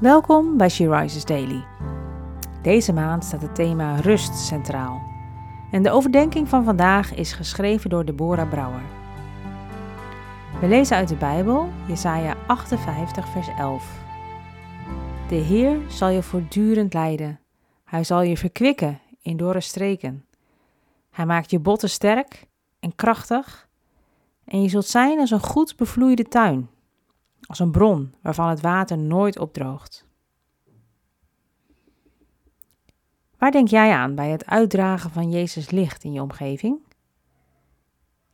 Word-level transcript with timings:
Welkom 0.00 0.56
bij 0.56 0.68
She 0.68 0.98
Rises 0.98 1.24
Daily. 1.24 1.64
Deze 2.62 2.92
maand 2.92 3.24
staat 3.24 3.42
het 3.42 3.54
thema 3.54 3.96
rust 3.96 4.34
centraal. 4.34 5.02
En 5.70 5.82
de 5.82 5.90
overdenking 5.90 6.48
van 6.48 6.64
vandaag 6.64 7.14
is 7.14 7.32
geschreven 7.32 7.90
door 7.90 8.04
Deborah 8.04 8.48
Brouwer. 8.48 8.82
We 10.60 10.68
lezen 10.68 10.96
uit 10.96 11.08
de 11.08 11.14
Bijbel, 11.16 11.68
Jesaja 11.88 12.36
58, 12.46 13.28
vers 13.28 13.48
11. 13.58 14.02
De 15.28 15.34
Heer 15.34 15.78
zal 15.88 16.08
je 16.08 16.22
voortdurend 16.22 16.94
leiden. 16.94 17.40
Hij 17.84 18.04
zal 18.04 18.22
je 18.22 18.36
verkwikken 18.36 19.00
in 19.22 19.36
dorre 19.36 19.60
streken. 19.60 20.24
Hij 21.10 21.26
maakt 21.26 21.50
je 21.50 21.58
botten 21.58 21.90
sterk 21.90 22.46
en 22.80 22.94
krachtig. 22.94 23.68
En 24.44 24.62
je 24.62 24.68
zult 24.68 24.86
zijn 24.86 25.18
als 25.18 25.30
een 25.30 25.40
goed 25.40 25.76
bevloeide 25.76 26.24
tuin 26.24 26.68
als 27.48 27.58
een 27.58 27.70
bron 27.70 28.14
waarvan 28.22 28.48
het 28.48 28.60
water 28.60 28.98
nooit 28.98 29.38
opdroogt. 29.38 30.06
Waar 33.38 33.50
denk 33.50 33.68
jij 33.68 33.92
aan 33.92 34.14
bij 34.14 34.30
het 34.30 34.46
uitdragen 34.46 35.10
van 35.10 35.30
Jezus 35.30 35.70
licht 35.70 36.04
in 36.04 36.12
je 36.12 36.22
omgeving? 36.22 36.78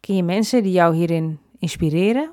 Ken 0.00 0.16
je 0.16 0.22
mensen 0.22 0.62
die 0.62 0.72
jou 0.72 0.94
hierin 0.94 1.38
inspireren? 1.58 2.32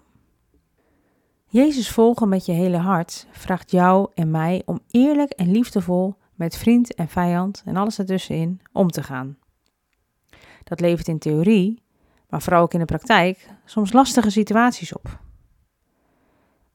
Jezus 1.48 1.90
volgen 1.90 2.30
met 2.30 2.46
je 2.46 2.52
hele 2.52 2.78
hart 2.78 3.28
vraagt 3.32 3.72
jou 3.72 4.12
en 4.14 4.32
mij 4.32 4.62
om 4.66 4.80
eerlijk 4.92 5.32
en 5.32 5.52
liefdevol 5.52 6.16
met 6.36 6.58
vriend 6.58 6.94
en 6.96 7.08
vijand 7.08 7.62
en 7.66 7.76
alles 7.76 8.00
ertussenin 8.00 8.62
om 8.72 8.88
te 8.88 9.04
gaan. 9.04 9.38
Dat 10.64 10.80
levert 10.80 11.08
in 11.08 11.20
theorie, 11.20 11.82
maar 12.30 12.42
vooral 12.42 12.62
ook 12.62 12.74
in 12.74 12.80
de 12.80 12.86
praktijk, 12.86 13.50
soms 13.66 13.94
lastige 13.94 14.30
situaties 14.30 14.94
op. 14.94 15.20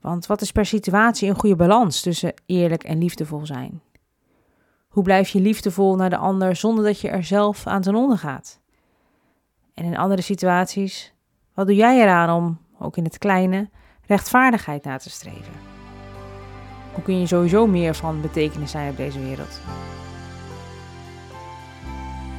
Want 0.07 0.25
wat 0.25 0.41
is 0.41 0.51
per 0.51 0.65
situatie 0.65 1.29
een 1.29 1.39
goede 1.39 1.55
balans 1.55 2.01
tussen 2.01 2.33
eerlijk 2.45 2.83
en 2.83 2.97
liefdevol 2.97 3.45
zijn? 3.45 3.81
Hoe 4.87 5.03
blijf 5.03 5.29
je 5.29 5.39
liefdevol 5.39 5.95
naar 5.95 6.09
de 6.09 6.17
ander 6.17 6.55
zonder 6.55 6.83
dat 6.83 7.01
je 7.01 7.09
er 7.09 7.23
zelf 7.23 7.67
aan 7.67 7.81
ten 7.81 7.95
onder 7.95 8.17
gaat? 8.17 8.59
En 9.73 9.85
in 9.85 9.97
andere 9.97 10.21
situaties, 10.21 11.13
wat 11.53 11.67
doe 11.67 11.75
jij 11.75 12.01
eraan 12.01 12.35
om, 12.35 12.57
ook 12.79 12.97
in 12.97 13.03
het 13.03 13.17
kleine, 13.17 13.69
rechtvaardigheid 14.05 14.83
na 14.83 14.97
te 14.97 15.09
streven? 15.09 15.53
Hoe 16.93 17.03
kun 17.03 17.19
je 17.19 17.27
sowieso 17.27 17.67
meer 17.67 17.95
van 17.95 18.21
betekenis 18.21 18.71
zijn 18.71 18.89
op 18.89 18.97
deze 18.97 19.19
wereld? 19.19 19.59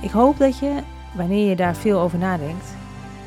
Ik 0.03 0.11
hoop 0.11 0.39
dat 0.39 0.59
je, 0.59 0.83
wanneer 1.15 1.48
je 1.48 1.56
daar 1.56 1.77
veel 1.77 2.00
over 2.00 2.19
nadenkt, 2.19 2.78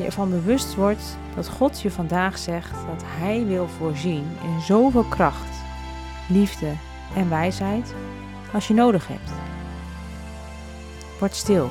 je 0.01 0.07
ervan 0.07 0.29
bewust 0.29 0.75
wordt 0.75 1.17
dat 1.35 1.49
God 1.49 1.81
je 1.81 1.91
vandaag 1.91 2.37
zegt 2.37 2.71
dat 2.71 3.03
Hij 3.05 3.45
wil 3.45 3.67
voorzien 3.67 4.25
in 4.43 4.61
zoveel 4.61 5.03
kracht, 5.03 5.49
liefde 6.27 6.71
en 7.15 7.29
wijsheid 7.29 7.93
als 8.53 8.67
je 8.67 8.73
nodig 8.73 9.07
hebt. 9.07 9.31
Word 11.19 11.35
stil. 11.35 11.69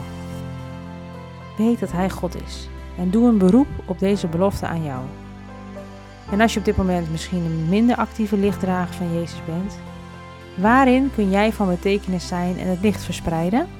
Weet 1.56 1.80
dat 1.80 1.92
Hij 1.92 2.10
God 2.10 2.42
is 2.46 2.68
en 2.98 3.10
doe 3.10 3.28
een 3.28 3.38
beroep 3.38 3.68
op 3.84 3.98
deze 3.98 4.26
belofte 4.26 4.66
aan 4.66 4.84
jou. 4.84 5.00
En 6.30 6.40
als 6.40 6.52
je 6.52 6.58
op 6.58 6.64
dit 6.64 6.76
moment 6.76 7.10
misschien 7.10 7.44
een 7.44 7.68
minder 7.68 7.96
actieve 7.96 8.36
lichtdrager 8.36 8.94
van 8.94 9.14
Jezus 9.14 9.44
bent, 9.46 9.78
waarin 10.54 11.10
kun 11.14 11.30
jij 11.30 11.52
van 11.52 11.68
betekenis 11.68 12.28
zijn 12.28 12.58
en 12.58 12.68
het 12.68 12.80
licht 12.80 13.02
verspreiden? 13.02 13.79